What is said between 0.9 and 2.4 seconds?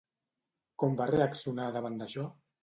va reaccionar davant d'això?